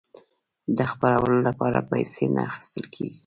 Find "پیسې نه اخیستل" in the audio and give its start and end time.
1.91-2.85